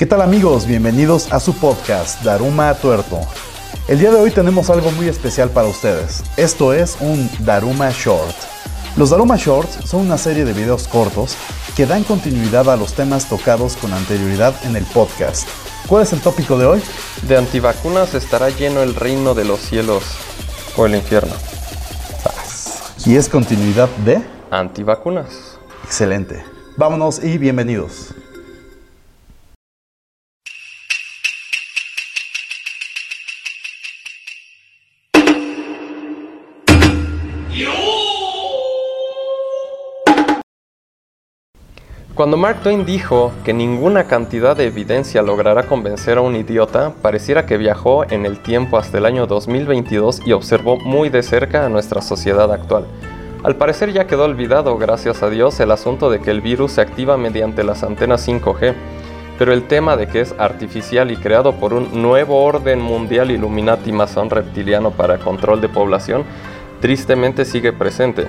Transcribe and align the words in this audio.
¿Qué 0.00 0.06
tal 0.06 0.22
amigos? 0.22 0.64
Bienvenidos 0.64 1.30
a 1.30 1.38
su 1.40 1.52
podcast 1.52 2.22
Daruma 2.22 2.72
Tuerto. 2.72 3.20
El 3.86 3.98
día 3.98 4.10
de 4.10 4.16
hoy 4.16 4.30
tenemos 4.30 4.70
algo 4.70 4.90
muy 4.92 5.08
especial 5.08 5.50
para 5.50 5.68
ustedes. 5.68 6.24
Esto 6.38 6.72
es 6.72 6.96
un 7.02 7.28
Daruma 7.40 7.90
Short. 7.90 8.34
Los 8.96 9.10
Daruma 9.10 9.36
Shorts 9.36 9.86
son 9.86 10.00
una 10.00 10.16
serie 10.16 10.46
de 10.46 10.54
videos 10.54 10.88
cortos 10.88 11.36
que 11.76 11.84
dan 11.84 12.02
continuidad 12.04 12.70
a 12.70 12.78
los 12.78 12.94
temas 12.94 13.28
tocados 13.28 13.76
con 13.76 13.92
anterioridad 13.92 14.54
en 14.64 14.74
el 14.74 14.84
podcast. 14.84 15.46
¿Cuál 15.86 16.04
es 16.04 16.14
el 16.14 16.22
tópico 16.22 16.56
de 16.56 16.64
hoy? 16.64 16.82
De 17.28 17.36
antivacunas 17.36 18.14
estará 18.14 18.48
lleno 18.48 18.82
el 18.82 18.94
reino 18.94 19.34
de 19.34 19.44
los 19.44 19.60
cielos 19.60 20.02
o 20.78 20.86
el 20.86 20.94
infierno. 20.94 21.34
Y 23.04 23.16
es 23.16 23.28
continuidad 23.28 23.90
de... 24.06 24.22
Antivacunas. 24.50 25.58
Excelente. 25.84 26.42
Vámonos 26.78 27.22
y 27.22 27.36
bienvenidos. 27.36 28.14
Cuando 42.20 42.36
Mark 42.36 42.60
Twain 42.62 42.84
dijo 42.84 43.32
que 43.46 43.54
ninguna 43.54 44.04
cantidad 44.04 44.54
de 44.54 44.66
evidencia 44.66 45.22
logrará 45.22 45.62
convencer 45.62 46.18
a 46.18 46.20
un 46.20 46.36
idiota, 46.36 46.92
pareciera 47.00 47.46
que 47.46 47.56
viajó 47.56 48.04
en 48.10 48.26
el 48.26 48.40
tiempo 48.40 48.76
hasta 48.76 48.98
el 48.98 49.06
año 49.06 49.26
2022 49.26 50.26
y 50.26 50.32
observó 50.32 50.76
muy 50.76 51.08
de 51.08 51.22
cerca 51.22 51.64
a 51.64 51.70
nuestra 51.70 52.02
sociedad 52.02 52.52
actual. 52.52 52.84
Al 53.42 53.56
parecer 53.56 53.94
ya 53.94 54.06
quedó 54.06 54.24
olvidado, 54.24 54.76
gracias 54.76 55.22
a 55.22 55.30
Dios, 55.30 55.60
el 55.60 55.70
asunto 55.70 56.10
de 56.10 56.20
que 56.20 56.30
el 56.30 56.42
virus 56.42 56.72
se 56.72 56.82
activa 56.82 57.16
mediante 57.16 57.64
las 57.64 57.82
antenas 57.82 58.28
5G, 58.28 58.74
pero 59.38 59.54
el 59.54 59.66
tema 59.66 59.96
de 59.96 60.06
que 60.06 60.20
es 60.20 60.34
artificial 60.36 61.10
y 61.10 61.16
creado 61.16 61.54
por 61.54 61.72
un 61.72 62.02
nuevo 62.02 62.44
orden 62.44 62.82
mundial 62.82 63.30
Illuminati 63.30 63.92
masón 63.92 64.28
reptiliano 64.28 64.90
para 64.90 65.16
control 65.16 65.62
de 65.62 65.70
población, 65.70 66.24
tristemente 66.82 67.46
sigue 67.46 67.72
presente. 67.72 68.26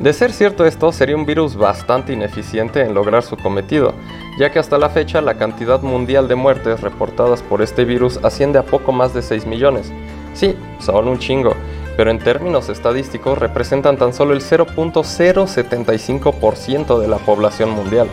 De 0.00 0.12
ser 0.12 0.32
cierto 0.32 0.66
esto, 0.66 0.90
sería 0.90 1.14
un 1.16 1.24
virus 1.24 1.54
bastante 1.56 2.12
ineficiente 2.12 2.80
en 2.82 2.94
lograr 2.94 3.22
su 3.22 3.36
cometido, 3.36 3.94
ya 4.38 4.50
que 4.50 4.58
hasta 4.58 4.76
la 4.76 4.90
fecha 4.90 5.20
la 5.20 5.34
cantidad 5.34 5.82
mundial 5.82 6.26
de 6.26 6.34
muertes 6.34 6.80
reportadas 6.80 7.42
por 7.42 7.62
este 7.62 7.84
virus 7.84 8.18
asciende 8.24 8.58
a 8.58 8.64
poco 8.64 8.90
más 8.90 9.14
de 9.14 9.22
6 9.22 9.46
millones. 9.46 9.92
Sí, 10.34 10.56
son 10.80 11.06
un 11.06 11.20
chingo, 11.20 11.54
pero 11.96 12.10
en 12.10 12.18
términos 12.18 12.68
estadísticos 12.68 13.38
representan 13.38 13.96
tan 13.96 14.12
solo 14.12 14.34
el 14.34 14.40
0.075% 14.40 16.98
de 16.98 17.06
la 17.06 17.18
población 17.18 17.70
mundial. 17.70 18.08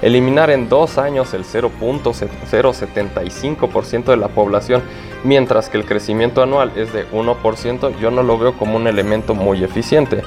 Eliminar 0.00 0.48
en 0.48 0.70
dos 0.70 0.96
años 0.96 1.34
el 1.34 1.44
0.075% 1.44 4.04
de 4.04 4.16
la 4.16 4.28
población, 4.28 4.82
mientras 5.22 5.68
que 5.68 5.76
el 5.76 5.84
crecimiento 5.84 6.42
anual 6.42 6.72
es 6.76 6.94
de 6.94 7.06
1%, 7.10 7.98
yo 8.00 8.10
no 8.10 8.22
lo 8.22 8.38
veo 8.38 8.56
como 8.56 8.76
un 8.76 8.86
elemento 8.86 9.34
muy 9.34 9.62
eficiente. 9.62 10.22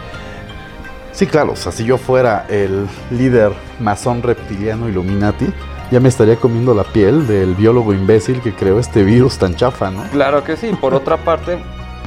Sí, 1.14 1.28
claro, 1.28 1.54
o 1.54 1.56
sea, 1.56 1.72
si 1.72 1.86
yo 1.86 1.98
fuera 1.98 2.46
el 2.50 2.88
líder 3.12 3.54
masón 3.80 4.22
reptiliano 4.24 4.90
Illuminati, 4.90 5.48
ya 5.92 6.00
me 6.00 6.10
estaría 6.10 6.38
comiendo 6.38 6.74
la 6.74 6.84
piel 6.84 7.28
del 7.28 7.54
biólogo 7.54 7.94
imbécil 7.94 8.42
que 8.42 8.54
creó 8.54 8.80
este 8.80 9.04
virus 9.04 9.38
tan 9.38 9.56
chafa, 9.56 9.92
¿no? 9.92 10.04
Claro 10.12 10.44
que 10.44 10.58
sí, 10.58 10.72
por 10.82 10.96
otra 10.96 11.18
parte, 11.18 11.60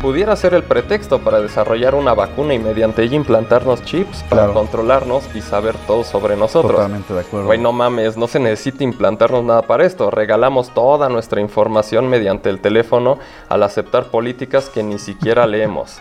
pudiera 0.02 0.34
ser 0.34 0.54
el 0.54 0.64
pretexto 0.64 1.20
para 1.20 1.40
desarrollar 1.40 1.94
una 1.94 2.14
vacuna 2.14 2.52
y 2.54 2.58
mediante 2.58 3.04
ella 3.04 3.14
implantarnos 3.14 3.84
chips 3.84 4.24
para 4.24 4.42
Claro. 4.42 4.54
controlarnos 4.54 5.22
y 5.36 5.40
saber 5.40 5.76
todo 5.86 6.02
sobre 6.02 6.36
nosotros. 6.36 6.72
Totalmente 6.72 7.14
de 7.14 7.20
acuerdo. 7.20 7.46
Güey, 7.46 7.60
no 7.60 7.70
mames, 7.72 8.16
no 8.16 8.26
se 8.26 8.40
necesita 8.40 8.82
implantarnos 8.82 9.44
nada 9.44 9.62
para 9.62 9.86
esto. 9.86 10.10
Regalamos 10.10 10.74
toda 10.74 11.08
nuestra 11.08 11.40
información 11.40 12.08
mediante 12.08 12.50
el 12.50 12.58
teléfono 12.60 13.18
al 13.48 13.62
aceptar 13.62 14.06
políticas 14.06 14.68
que 14.68 14.82
ni 14.82 14.98
siquiera 14.98 15.46
leemos. 15.46 15.98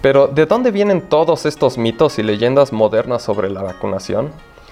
Pero, 0.00 0.28
¿de 0.28 0.46
dónde 0.46 0.70
vienen 0.70 1.02
todos 1.02 1.44
estos 1.44 1.76
mitos 1.76 2.20
y 2.20 2.22
leyendas 2.22 2.72
modernas 2.72 3.22
sobre 3.22 3.50
la 3.50 3.62
vacunación? 3.62 4.30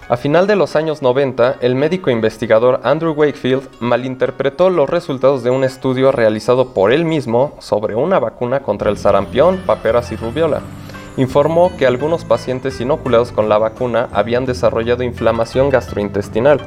A 0.08 0.16
final 0.16 0.46
de 0.46 0.54
los 0.54 0.76
años 0.76 1.02
90, 1.02 1.56
el 1.62 1.74
médico 1.74 2.10
investigador 2.10 2.80
Andrew 2.84 3.12
Wakefield 3.12 3.68
malinterpretó 3.80 4.70
los 4.70 4.88
resultados 4.88 5.42
de 5.42 5.50
un 5.50 5.64
estudio 5.64 6.12
realizado 6.12 6.68
por 6.68 6.92
él 6.92 7.04
mismo 7.04 7.56
sobre 7.58 7.96
una 7.96 8.20
vacuna 8.20 8.60
contra 8.60 8.88
el 8.88 8.98
sarampión, 8.98 9.62
paperas 9.66 10.12
y 10.12 10.16
rubiola. 10.16 10.60
Informó 11.16 11.76
que 11.76 11.88
algunos 11.88 12.24
pacientes 12.24 12.80
inoculados 12.80 13.32
con 13.32 13.48
la 13.48 13.58
vacuna 13.58 14.08
habían 14.12 14.46
desarrollado 14.46 15.02
inflamación 15.02 15.70
gastrointestinal, 15.70 16.60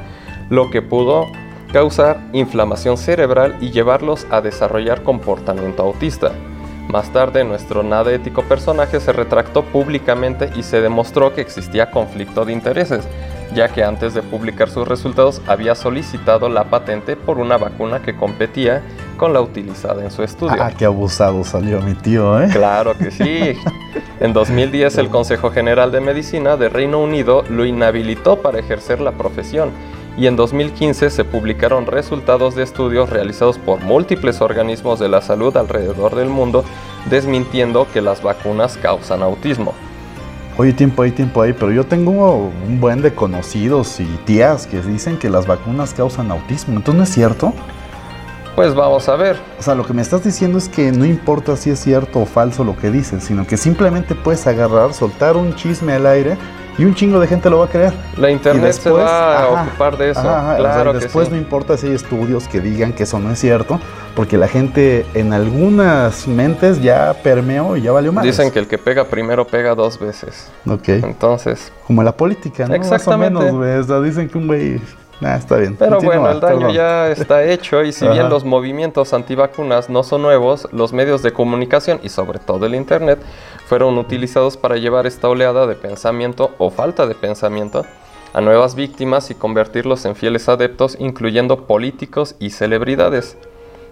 lo 0.50 0.68
que 0.68 0.82
pudo 0.82 1.28
causar 1.72 2.20
inflamación 2.34 2.98
cerebral 2.98 3.56
y 3.62 3.70
llevarlos 3.70 4.26
a 4.30 4.42
desarrollar 4.42 5.02
comportamiento 5.02 5.82
autista. 5.82 6.32
Más 6.90 7.12
tarde, 7.12 7.44
nuestro 7.44 7.84
nada 7.84 8.12
ético 8.12 8.42
personaje 8.42 8.98
se 8.98 9.12
retractó 9.12 9.62
públicamente 9.64 10.50
y 10.56 10.64
se 10.64 10.80
demostró 10.80 11.32
que 11.32 11.40
existía 11.40 11.92
conflicto 11.92 12.44
de 12.44 12.52
intereses, 12.52 13.06
ya 13.54 13.68
que 13.68 13.84
antes 13.84 14.12
de 14.12 14.22
publicar 14.22 14.68
sus 14.68 14.88
resultados 14.88 15.40
había 15.46 15.76
solicitado 15.76 16.48
la 16.48 16.64
patente 16.64 17.14
por 17.14 17.38
una 17.38 17.58
vacuna 17.58 18.02
que 18.02 18.16
competía 18.16 18.82
con 19.16 19.32
la 19.32 19.40
utilizada 19.40 20.02
en 20.02 20.10
su 20.10 20.24
estudio. 20.24 20.56
Ah, 20.60 20.72
qué 20.76 20.84
abusado 20.84 21.44
salió 21.44 21.80
mi 21.80 21.94
tío, 21.94 22.42
¿eh? 22.42 22.48
Claro 22.50 22.98
que 22.98 23.12
sí. 23.12 23.56
En 24.20 24.34
2010 24.34 24.98
el 24.98 25.08
Consejo 25.08 25.50
General 25.50 25.90
de 25.90 26.00
Medicina 26.02 26.58
de 26.58 26.68
Reino 26.68 26.98
Unido 26.98 27.42
lo 27.48 27.64
inhabilitó 27.64 28.42
para 28.42 28.58
ejercer 28.58 29.00
la 29.00 29.12
profesión 29.12 29.70
y 30.16 30.26
en 30.26 30.36
2015 30.36 31.10
se 31.10 31.24
publicaron 31.24 31.86
resultados 31.86 32.54
de 32.54 32.62
estudios 32.62 33.10
realizados 33.10 33.58
por 33.58 33.80
múltiples 33.80 34.40
organismos 34.40 34.98
de 34.98 35.08
la 35.08 35.22
salud 35.22 35.56
alrededor 35.56 36.14
del 36.14 36.28
mundo 36.28 36.64
desmintiendo 37.08 37.86
que 37.92 38.02
las 38.02 38.22
vacunas 38.22 38.76
causan 38.76 39.22
autismo. 39.22 39.74
Oye, 40.56 40.72
tiempo 40.72 41.02
ahí, 41.02 41.10
tiempo 41.10 41.40
ahí, 41.40 41.54
pero 41.54 41.72
yo 41.72 41.84
tengo 41.84 42.50
un 42.68 42.80
buen 42.80 43.00
de 43.00 43.14
conocidos 43.14 43.98
y 44.00 44.04
tías 44.26 44.66
que 44.66 44.82
dicen 44.82 45.16
que 45.16 45.30
las 45.30 45.46
vacunas 45.46 45.94
causan 45.94 46.30
autismo. 46.30 46.76
Entonces, 46.76 46.98
¿no 46.98 47.04
es 47.04 47.10
cierto? 47.10 47.54
Pues 48.56 48.74
vamos 48.74 49.08
a 49.08 49.16
ver. 49.16 49.38
O 49.58 49.62
sea, 49.62 49.74
lo 49.74 49.86
que 49.86 49.94
me 49.94 50.02
estás 50.02 50.22
diciendo 50.22 50.58
es 50.58 50.68
que 50.68 50.92
no 50.92 51.06
importa 51.06 51.56
si 51.56 51.70
es 51.70 51.78
cierto 51.78 52.20
o 52.20 52.26
falso 52.26 52.62
lo 52.62 52.76
que 52.76 52.90
dicen, 52.90 53.22
sino 53.22 53.46
que 53.46 53.56
simplemente 53.56 54.14
puedes 54.14 54.46
agarrar, 54.46 54.92
soltar 54.92 55.36
un 55.38 55.54
chisme 55.54 55.94
al 55.94 56.06
aire 56.06 56.36
y 56.80 56.84
un 56.86 56.94
chingo 56.94 57.20
de 57.20 57.26
gente 57.26 57.50
lo 57.50 57.58
va 57.58 57.66
a 57.66 57.68
creer. 57.68 57.92
La 58.16 58.30
internet 58.30 58.72
se 58.72 58.90
va 58.90 59.42
a 59.42 59.64
ocupar 59.64 59.98
de 59.98 60.12
eso. 60.12 60.20
ajá, 60.20 60.52
ajá, 60.52 60.56
claro 60.56 60.92
que 60.94 61.00
después 61.00 61.28
sí. 61.28 61.34
no 61.34 61.38
importa 61.38 61.76
si 61.76 61.88
hay 61.88 61.92
estudios 61.92 62.48
que 62.48 62.58
digan 62.62 62.94
que 62.94 63.02
eso 63.02 63.18
no 63.18 63.30
es 63.30 63.38
cierto, 63.38 63.78
porque 64.16 64.38
la 64.38 64.48
gente 64.48 65.04
en 65.12 65.34
algunas 65.34 66.26
mentes 66.26 66.80
ya 66.80 67.14
permeó 67.22 67.76
y 67.76 67.82
ya 67.82 67.92
valió 67.92 68.14
más. 68.14 68.24
Dicen 68.24 68.50
que 68.50 68.60
el 68.60 68.66
que 68.66 68.78
pega 68.78 69.04
primero 69.04 69.46
pega 69.46 69.74
dos 69.74 69.98
veces. 69.98 70.50
Ok. 70.66 70.88
Entonces, 70.88 71.70
Como 71.86 72.00
en 72.00 72.06
la 72.06 72.16
política, 72.16 72.66
¿no? 72.66 72.74
Exactamente. 72.74 73.34
Más 73.34 73.52
o 73.52 73.58
menos, 73.58 73.86
sea, 73.86 74.00
dicen 74.00 74.30
que 74.30 74.38
un 74.38 74.46
güey. 74.46 74.80
Nah, 75.20 75.36
está 75.36 75.56
bien. 75.56 75.76
Pero 75.76 75.98
Continúa, 75.98 76.16
bueno, 76.16 76.30
el 76.30 76.40
daño 76.40 76.58
perdón. 76.58 76.74
ya 76.74 77.08
está 77.08 77.44
hecho 77.44 77.82
y 77.84 77.92
si 77.92 78.08
bien 78.08 78.30
los 78.30 78.44
movimientos 78.44 79.12
antivacunas 79.12 79.90
no 79.90 80.02
son 80.02 80.22
nuevos, 80.22 80.66
los 80.72 80.92
medios 80.92 81.22
de 81.22 81.32
comunicación 81.32 82.00
y 82.02 82.08
sobre 82.08 82.38
todo 82.38 82.64
el 82.66 82.74
Internet 82.74 83.20
fueron 83.66 83.98
utilizados 83.98 84.56
para 84.56 84.76
llevar 84.76 85.06
esta 85.06 85.28
oleada 85.28 85.66
de 85.66 85.74
pensamiento 85.74 86.52
o 86.58 86.70
falta 86.70 87.06
de 87.06 87.14
pensamiento 87.14 87.84
a 88.32 88.40
nuevas 88.40 88.74
víctimas 88.74 89.30
y 89.30 89.34
convertirlos 89.34 90.04
en 90.04 90.14
fieles 90.16 90.48
adeptos, 90.48 90.96
incluyendo 90.98 91.66
políticos 91.66 92.36
y 92.38 92.50
celebridades. 92.50 93.36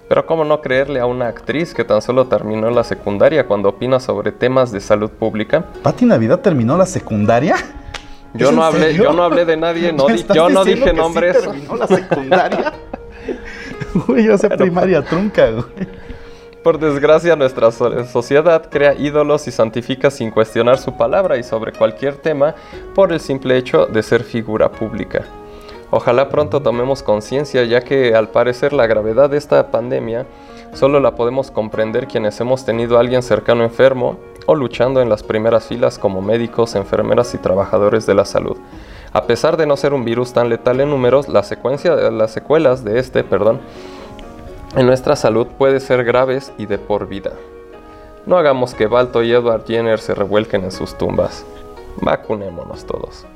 Pero 0.09 0.25
¿cómo 0.25 0.45
no 0.45 0.63
creerle 0.63 1.01
a 1.01 1.07
una 1.07 1.27
actriz 1.27 1.75
que 1.75 1.85
tan 1.85 2.01
solo 2.01 2.29
terminó 2.29 2.71
la 2.71 2.83
secundaria 2.83 3.47
cuando 3.47 3.69
opina 3.69 4.01
sobre 4.01 4.33
temas 4.33 4.73
de 4.73 4.81
salud 4.81 5.11
pública? 5.11 5.67
¿Pati 5.83 6.07
Navidad 6.07 6.41
terminó 6.41 6.79
la 6.79 6.87
secundaria? 6.87 7.57
Yo 8.35 8.49
¿Es 8.51 8.55
no 8.55 8.63
hablé, 8.63 8.87
serio? 8.93 9.05
yo 9.05 9.13
no 9.13 9.23
hablé 9.25 9.45
de 9.45 9.57
nadie, 9.57 9.93
no 9.93 10.07
¿Me 10.07 10.15
di- 10.15 10.27
yo 10.35 10.49
no 10.49 10.65
dije 10.65 10.85
que 10.85 10.91
sí 10.91 10.97
nombres. 10.97 11.41
terminó 11.41 11.77
la 11.77 11.87
secundaria? 11.87 12.73
Güey, 14.07 14.25
yo 14.25 14.37
sé 14.39 14.49
primaria 14.51 15.03
trunca, 15.03 15.51
güey. 15.51 15.65
Por 16.63 16.79
desgracia, 16.79 17.37
nuestra 17.37 17.71
so- 17.73 18.05
sociedad 18.05 18.69
crea 18.71 18.95
ídolos 18.95 19.49
y 19.49 19.51
santifica 19.51 20.11
sin 20.11 20.31
cuestionar 20.31 20.79
su 20.79 20.97
palabra 20.97 21.37
y 21.39 21.43
sobre 21.43 21.73
cualquier 21.73 22.17
tema 22.17 22.55
por 22.95 23.13
el 23.13 23.21
simple 23.21 23.57
hecho 23.57 23.87
de 23.87 24.03
ser 24.03 24.25
figura 24.25 24.71
pública. 24.71 25.25
Ojalá 25.91 26.29
pronto 26.29 26.61
tomemos 26.61 27.03
conciencia 27.03 27.65
ya 27.65 27.81
que 27.81 28.15
al 28.15 28.29
parecer 28.29 28.73
la 28.75 28.87
gravedad 28.87 29.31
de 29.31 29.39
esta 29.39 29.71
pandemia 29.71 30.27
solo 30.73 31.01
la 31.01 31.15
podemos 31.15 31.51
comprender 31.51 32.07
quienes 32.07 32.41
hemos 32.41 32.65
tenido 32.65 32.97
a 32.97 33.01
alguien 33.01 33.23
cercano 33.23 33.65
enfermo 33.65 34.19
o 34.47 34.55
luchando 34.55 35.01
en 35.03 35.09
las 35.09 35.23
primeras 35.23 35.67
filas 35.67 35.99
como 35.99 36.23
médicos, 36.23 36.75
enfermeras 36.75 37.35
y 37.35 37.39
trabajadores 37.39 38.07
de 38.07 38.15
la 38.15 38.25
salud. 38.25 38.57
A 39.13 39.25
pesar 39.25 39.57
de 39.57 39.67
no 39.67 39.77
ser 39.77 39.93
un 39.95 40.05
virus 40.05 40.33
tan 40.33 40.49
letal 40.49 40.81
en 40.81 40.91
números, 40.91 41.29
la 41.29 41.43
secuencia, 41.43 41.95
las 42.11 42.31
secuelas 42.31 42.85
de 42.85 42.99
este, 42.99 43.25
perdón, 43.25 43.61
en 44.77 44.87
nuestra 44.87 45.17
salud 45.17 45.47
puede 45.59 45.81
ser 45.81 46.05
graves 46.05 46.53
y 46.59 46.67
de 46.67 46.79
por 46.79 47.09
vida. 47.09 47.33
No 48.27 48.37
hagamos 48.37 48.75
que 48.75 48.87
Balto 48.87 49.23
y 49.23 49.33
Edward 49.33 49.65
Jenner 49.67 49.99
se 49.99 50.15
revuelquen 50.15 50.65
en 50.65 50.73
sus 50.73 50.97
tumbas. 50.97 51.47
Vacunémonos 52.03 52.85
todos. 52.85 53.27